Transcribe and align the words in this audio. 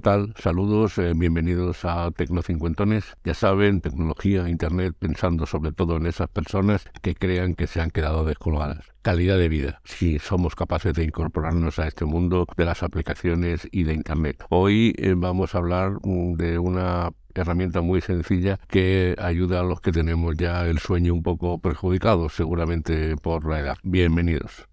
Tal? 0.00 0.34
Saludos, 0.38 0.98
eh, 0.98 1.12
bienvenidos 1.14 1.84
a 1.84 2.10
Tecnocincuentones. 2.10 3.16
Ya 3.24 3.34
saben, 3.34 3.80
tecnología, 3.80 4.48
internet, 4.48 4.94
pensando 4.98 5.46
sobre 5.46 5.72
todo 5.72 5.96
en 5.96 6.06
esas 6.06 6.28
personas 6.28 6.84
que 7.02 7.14
crean 7.14 7.54
que 7.54 7.66
se 7.66 7.80
han 7.80 7.90
quedado 7.90 8.24
descolgadas. 8.24 8.92
Calidad 9.02 9.38
de 9.38 9.48
vida, 9.48 9.80
si 9.84 10.18
somos 10.18 10.54
capaces 10.54 10.94
de 10.94 11.04
incorporarnos 11.04 11.78
a 11.78 11.86
este 11.86 12.04
mundo 12.04 12.46
de 12.56 12.64
las 12.64 12.82
aplicaciones 12.82 13.68
y 13.70 13.84
de 13.84 13.94
internet. 13.94 14.44
Hoy 14.50 14.94
eh, 14.98 15.14
vamos 15.16 15.54
a 15.54 15.58
hablar 15.58 15.98
mm, 16.02 16.34
de 16.34 16.58
una 16.58 17.10
herramienta 17.34 17.80
muy 17.80 18.00
sencilla 18.00 18.58
que 18.68 19.14
ayuda 19.18 19.60
a 19.60 19.64
los 19.64 19.80
que 19.80 19.92
tenemos 19.92 20.36
ya 20.36 20.66
el 20.66 20.78
sueño 20.78 21.14
un 21.14 21.22
poco 21.22 21.58
perjudicado, 21.58 22.28
seguramente 22.28 23.16
por 23.16 23.48
la 23.48 23.60
edad. 23.60 23.76
Bienvenidos. 23.82 24.66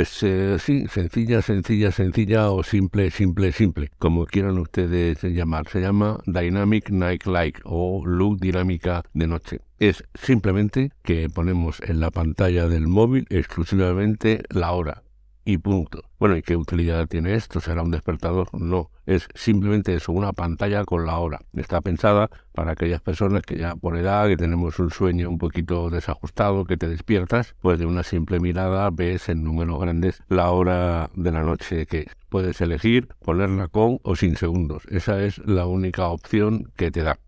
Pues 0.00 0.22
eh, 0.22 0.56
sí, 0.58 0.86
sencilla, 0.88 1.42
sencilla, 1.42 1.92
sencilla 1.92 2.50
o 2.50 2.62
simple, 2.62 3.10
simple, 3.10 3.52
simple, 3.52 3.90
como 3.98 4.24
quieran 4.24 4.56
ustedes 4.56 5.22
llamar. 5.24 5.68
Se 5.68 5.82
llama 5.82 6.18
Dynamic 6.24 6.88
Night 6.88 7.26
Light 7.26 7.58
o 7.64 8.02
luz 8.06 8.40
dinámica 8.40 9.02
de 9.12 9.26
noche. 9.26 9.60
Es 9.78 10.02
simplemente 10.14 10.90
que 11.02 11.28
ponemos 11.28 11.82
en 11.82 12.00
la 12.00 12.10
pantalla 12.10 12.66
del 12.66 12.86
móvil 12.86 13.26
exclusivamente 13.28 14.42
la 14.48 14.72
hora 14.72 15.02
y 15.44 15.58
punto. 15.58 16.02
Bueno, 16.18 16.36
¿y 16.36 16.42
qué 16.42 16.56
utilidad 16.56 17.06
tiene 17.06 17.34
esto? 17.34 17.60
¿Será 17.60 17.82
un 17.82 17.90
despertador? 17.90 18.48
No, 18.52 18.90
es 19.06 19.28
simplemente 19.34 19.94
eso, 19.94 20.12
una 20.12 20.32
pantalla 20.32 20.84
con 20.84 21.06
la 21.06 21.18
hora. 21.18 21.40
Está 21.54 21.80
pensada 21.80 22.30
para 22.52 22.72
aquellas 22.72 23.00
personas 23.00 23.42
que 23.42 23.56
ya 23.56 23.74
por 23.74 23.96
edad, 23.96 24.28
que 24.28 24.36
tenemos 24.36 24.78
un 24.78 24.90
sueño 24.90 25.28
un 25.28 25.38
poquito 25.38 25.90
desajustado, 25.90 26.64
que 26.64 26.76
te 26.76 26.88
despiertas, 26.88 27.54
pues 27.60 27.78
de 27.78 27.86
una 27.86 28.02
simple 28.02 28.40
mirada 28.40 28.90
ves 28.90 29.28
en 29.28 29.44
números 29.44 29.80
grandes 29.80 30.22
la 30.28 30.50
hora 30.50 31.10
de 31.14 31.32
la 31.32 31.42
noche 31.42 31.86
que 31.86 32.06
Puedes 32.30 32.60
elegir 32.60 33.08
ponerla 33.24 33.66
con 33.66 33.98
o 34.04 34.14
sin 34.14 34.36
segundos. 34.36 34.84
Esa 34.88 35.20
es 35.20 35.38
la 35.38 35.66
única 35.66 36.06
opción 36.06 36.70
que 36.76 36.92
te 36.92 37.02
da. 37.02 37.18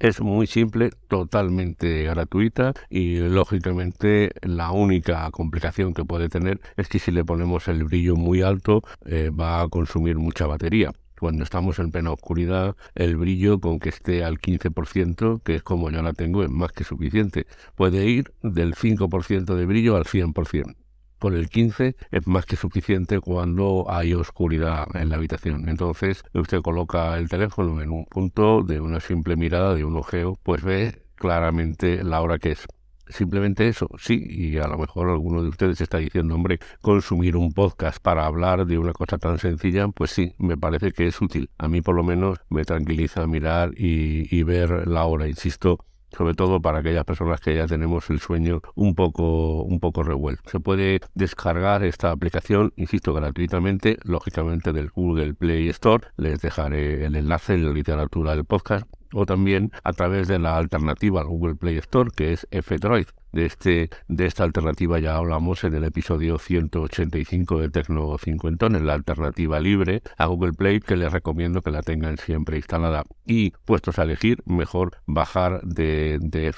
Es 0.00 0.20
muy 0.20 0.46
simple, 0.46 0.90
totalmente 1.08 2.04
gratuita 2.04 2.72
y 2.88 3.16
lógicamente 3.16 4.30
la 4.42 4.70
única 4.70 5.28
complicación 5.32 5.92
que 5.92 6.04
puede 6.04 6.28
tener 6.28 6.60
es 6.76 6.88
que 6.88 7.00
si 7.00 7.10
le 7.10 7.24
ponemos 7.24 7.66
el 7.66 7.82
brillo 7.82 8.14
muy 8.14 8.42
alto 8.42 8.82
eh, 9.06 9.30
va 9.30 9.60
a 9.60 9.68
consumir 9.68 10.16
mucha 10.16 10.46
batería. 10.46 10.92
Cuando 11.18 11.42
estamos 11.42 11.80
en 11.80 11.90
plena 11.90 12.12
oscuridad, 12.12 12.76
el 12.94 13.16
brillo 13.16 13.58
con 13.58 13.80
que 13.80 13.88
esté 13.88 14.22
al 14.22 14.38
15%, 14.38 15.42
que 15.42 15.56
es 15.56 15.62
como 15.64 15.90
yo 15.90 16.00
la 16.00 16.12
tengo, 16.12 16.44
es 16.44 16.50
más 16.50 16.70
que 16.70 16.84
suficiente. 16.84 17.46
Puede 17.74 18.06
ir 18.06 18.32
del 18.40 18.76
5% 18.76 19.56
de 19.56 19.66
brillo 19.66 19.96
al 19.96 20.04
100% 20.04 20.76
con 21.18 21.34
el 21.34 21.48
15 21.48 21.96
es 22.10 22.26
más 22.26 22.46
que 22.46 22.56
suficiente 22.56 23.20
cuando 23.20 23.86
hay 23.88 24.14
oscuridad 24.14 24.86
en 24.94 25.10
la 25.10 25.16
habitación. 25.16 25.68
Entonces 25.68 26.22
usted 26.34 26.60
coloca 26.62 27.16
el 27.16 27.28
teléfono 27.28 27.80
en 27.80 27.90
un 27.90 28.04
punto 28.06 28.62
de 28.62 28.80
una 28.80 29.00
simple 29.00 29.36
mirada, 29.36 29.74
de 29.74 29.84
un 29.84 29.96
ojeo, 29.96 30.38
pues 30.42 30.62
ve 30.62 31.02
claramente 31.16 32.02
la 32.04 32.20
hora 32.20 32.38
que 32.38 32.52
es. 32.52 32.66
Simplemente 33.10 33.66
eso, 33.66 33.88
sí, 33.98 34.22
y 34.28 34.58
a 34.58 34.68
lo 34.68 34.76
mejor 34.76 35.08
alguno 35.08 35.42
de 35.42 35.48
ustedes 35.48 35.80
está 35.80 35.96
diciendo, 35.96 36.34
hombre, 36.34 36.58
consumir 36.82 37.36
un 37.36 37.52
podcast 37.52 38.02
para 38.02 38.26
hablar 38.26 38.66
de 38.66 38.76
una 38.76 38.92
cosa 38.92 39.16
tan 39.16 39.38
sencilla, 39.38 39.88
pues 39.88 40.10
sí, 40.10 40.34
me 40.36 40.58
parece 40.58 40.92
que 40.92 41.06
es 41.06 41.18
útil. 41.22 41.48
A 41.56 41.68
mí 41.68 41.80
por 41.80 41.94
lo 41.94 42.02
menos 42.04 42.38
me 42.50 42.64
tranquiliza 42.64 43.26
mirar 43.26 43.70
y, 43.74 44.28
y 44.30 44.42
ver 44.42 44.86
la 44.86 45.06
hora, 45.06 45.26
insisto, 45.26 45.78
sobre 46.16 46.34
todo 46.34 46.60
para 46.60 46.78
aquellas 46.78 47.04
personas 47.04 47.40
que 47.40 47.54
ya 47.54 47.66
tenemos 47.66 48.10
el 48.10 48.20
sueño 48.20 48.60
un 48.74 48.94
poco, 48.94 49.62
un 49.62 49.80
poco 49.80 50.02
revuelto. 50.02 50.48
Se 50.50 50.60
puede 50.60 51.00
descargar 51.14 51.84
esta 51.84 52.10
aplicación, 52.10 52.72
insisto, 52.76 53.14
gratuitamente, 53.14 53.98
lógicamente 54.04 54.72
del 54.72 54.90
Google 54.90 55.34
Play 55.34 55.68
Store. 55.68 56.08
Les 56.16 56.40
dejaré 56.40 57.04
el 57.04 57.16
enlace 57.16 57.54
en 57.54 57.66
la 57.66 57.72
literatura 57.72 58.34
del 58.34 58.44
podcast 58.44 58.86
o 59.12 59.26
también 59.26 59.72
a 59.84 59.92
través 59.92 60.28
de 60.28 60.38
la 60.38 60.56
alternativa 60.56 61.20
al 61.20 61.28
Google 61.28 61.54
Play 61.54 61.78
Store 61.78 62.10
que 62.14 62.32
es 62.32 62.46
F-Droid. 62.50 63.06
De, 63.32 63.46
este, 63.46 63.90
de 64.08 64.26
esta 64.26 64.44
alternativa 64.44 64.98
ya 64.98 65.16
hablamos 65.16 65.64
en 65.64 65.74
el 65.74 65.84
episodio 65.84 66.38
185 66.38 67.60
de 67.60 67.68
Tecno 67.68 68.16
Cincuentón, 68.18 68.74
en 68.74 68.86
la 68.86 68.94
alternativa 68.94 69.60
libre 69.60 70.02
a 70.16 70.26
Google 70.26 70.52
Play, 70.52 70.80
que 70.80 70.96
les 70.96 71.12
recomiendo 71.12 71.62
que 71.62 71.70
la 71.70 71.82
tengan 71.82 72.16
siempre 72.16 72.56
instalada. 72.56 73.04
Y 73.26 73.50
puestos 73.64 73.98
a 73.98 74.04
elegir, 74.04 74.42
mejor 74.46 74.96
bajar 75.06 75.60
de, 75.62 76.18
de. 76.20 76.52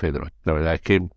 La 0.44 0.53
verdad 0.53 0.75
es 0.75 0.80
que 0.80 1.09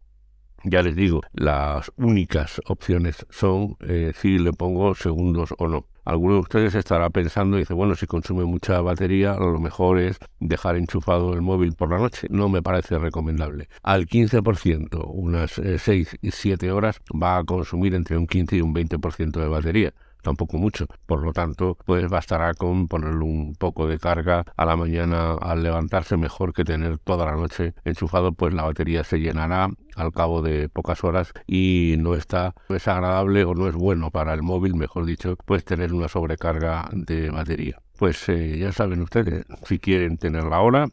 ya 0.63 0.81
les 0.81 0.95
digo, 0.95 1.21
las 1.33 1.91
únicas 1.97 2.61
opciones 2.67 3.25
son 3.29 3.75
eh, 3.81 4.13
si 4.15 4.39
le 4.39 4.53
pongo 4.53 4.95
segundos 4.95 5.53
o 5.57 5.67
no. 5.67 5.87
Alguno 6.05 6.35
de 6.35 6.39
ustedes 6.41 6.75
estará 6.75 7.09
pensando 7.09 7.57
y 7.57 7.61
dice, 7.61 7.73
bueno, 7.73 7.95
si 7.95 8.07
consume 8.07 8.43
mucha 8.45 8.81
batería, 8.81 9.35
lo 9.35 9.59
mejor 9.59 9.99
es 9.99 10.17
dejar 10.39 10.75
enchufado 10.75 11.33
el 11.33 11.41
móvil 11.41 11.73
por 11.73 11.89
la 11.89 11.97
noche. 11.97 12.27
No 12.29 12.49
me 12.49 12.61
parece 12.61 12.97
recomendable. 12.99 13.69
Al 13.83 14.07
15%, 14.07 15.03
unas 15.07 15.51
6 15.53 16.13
eh, 16.13 16.17
y 16.21 16.31
7 16.31 16.71
horas, 16.71 16.99
va 17.11 17.37
a 17.37 17.43
consumir 17.43 17.95
entre 17.95 18.17
un 18.17 18.27
15 18.27 18.57
y 18.57 18.61
un 18.61 18.73
20% 18.73 19.39
de 19.39 19.47
batería 19.47 19.93
tampoco 20.23 20.57
mucho. 20.57 20.87
Por 21.05 21.21
lo 21.23 21.33
tanto, 21.33 21.77
pues 21.85 22.09
bastará 22.09 22.53
con 22.55 22.87
ponerle 22.87 23.23
un 23.23 23.55
poco 23.55 23.87
de 23.87 23.99
carga 23.99 24.43
a 24.55 24.65
la 24.65 24.75
mañana 24.75 25.33
al 25.33 25.61
levantarse 25.61 26.17
mejor 26.17 26.53
que 26.53 26.63
tener 26.63 26.97
toda 26.97 27.25
la 27.25 27.33
noche 27.33 27.75
enchufado, 27.85 28.31
pues 28.31 28.53
la 28.53 28.63
batería 28.63 29.03
se 29.03 29.19
llenará 29.19 29.69
al 29.95 30.11
cabo 30.11 30.41
de 30.41 30.69
pocas 30.69 31.03
horas 31.03 31.33
y 31.45 31.95
no 31.99 32.15
está 32.15 32.55
es 32.69 32.87
agradable 32.87 33.43
o 33.43 33.53
no 33.53 33.67
es 33.67 33.75
bueno 33.75 34.09
para 34.09 34.33
el 34.33 34.41
móvil, 34.41 34.75
mejor 34.75 35.05
dicho, 35.05 35.35
pues 35.45 35.63
tener 35.63 35.93
una 35.93 36.07
sobrecarga 36.07 36.89
de 36.93 37.29
batería. 37.29 37.79
Pues 37.97 38.27
eh, 38.29 38.57
ya 38.57 38.71
saben 38.71 39.01
ustedes, 39.01 39.45
si 39.65 39.79
quieren 39.79 40.17
tenerla 40.17 40.55
ahora, 40.55 40.87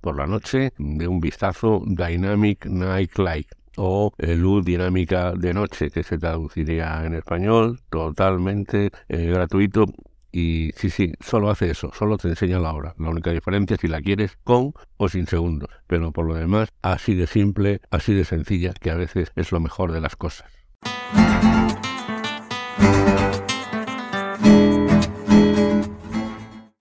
por 0.00 0.16
la 0.16 0.26
noche, 0.26 0.72
de 0.78 1.08
un 1.08 1.20
vistazo 1.20 1.82
Dynamic 1.84 2.66
Night 2.66 3.18
Light 3.18 3.48
o 3.76 4.12
luz 4.18 4.64
dinámica 4.64 5.32
de 5.32 5.54
noche, 5.54 5.90
que 5.90 6.02
se 6.02 6.18
traduciría 6.18 7.04
en 7.04 7.14
español, 7.14 7.80
totalmente 7.90 8.90
eh, 9.08 9.26
gratuito. 9.26 9.86
Y 10.32 10.72
sí, 10.76 10.90
sí, 10.90 11.14
solo 11.20 11.48
hace 11.48 11.70
eso, 11.70 11.90
solo 11.94 12.18
te 12.18 12.28
enseña 12.28 12.58
la 12.58 12.74
hora. 12.74 12.94
La 12.98 13.08
única 13.08 13.30
diferencia 13.30 13.74
es 13.74 13.80
si 13.80 13.88
la 13.88 14.02
quieres 14.02 14.36
con 14.44 14.74
o 14.98 15.08
sin 15.08 15.26
segundos. 15.26 15.70
Pero 15.86 16.12
por 16.12 16.26
lo 16.26 16.34
demás, 16.34 16.68
así 16.82 17.14
de 17.14 17.26
simple, 17.26 17.80
así 17.90 18.12
de 18.12 18.24
sencilla, 18.24 18.74
que 18.74 18.90
a 18.90 18.96
veces 18.96 19.32
es 19.34 19.52
lo 19.52 19.60
mejor 19.60 19.92
de 19.92 20.00
las 20.00 20.16
cosas. 20.16 20.50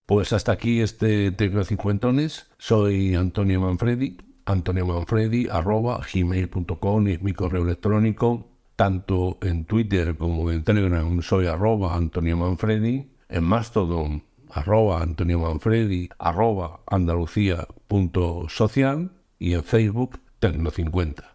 Pues 0.06 0.33
hasta 0.33 0.51
aquí 0.51 0.81
este 0.81 1.31
Tecnocincuentones. 1.31 2.51
Soy 2.57 3.15
Antonio 3.15 3.62
Manfredi 3.62 4.18
Antonio 4.45 4.86
Manfredi, 4.86 5.47
arroba 5.50 6.01
gmail.com 6.13 7.07
es 7.07 7.21
mi 7.21 7.33
correo 7.33 7.63
electrónico. 7.63 8.47
Tanto 8.75 9.38
en 9.42 9.65
Twitter 9.65 10.15
como 10.18 10.51
en 10.51 10.63
Telegram 10.63 11.21
soy 11.21 11.47
arroba 11.47 11.95
Antonio 11.95 12.38
Manfredi. 12.38 13.09
En 13.30 13.44
Mastodon, 13.44 14.24
arroba 14.51 15.01
Antonio 15.01 15.39
Manfredi, 15.39 16.09
arroba 16.19 16.81
andalucía.social 16.88 19.12
y 19.39 19.53
en 19.53 19.63
Facebook 19.63 20.19
Tecno50. 20.39 21.34